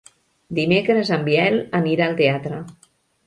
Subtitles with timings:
[0.59, 2.63] Dimecres en Biel anirà al teatre.